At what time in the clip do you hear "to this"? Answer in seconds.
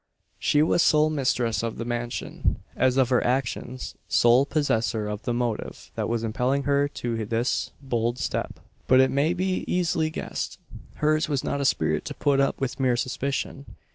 6.87-7.69